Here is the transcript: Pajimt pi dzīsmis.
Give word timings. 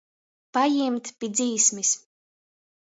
Pajimt 0.57 1.05
pi 1.21 1.31
dzīsmis. 1.37 1.95